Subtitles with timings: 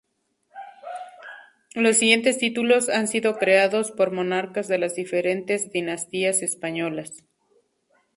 [1.75, 7.23] Los siguientes títulos han sido creados por monarcas de las diferentes dinastías españolas.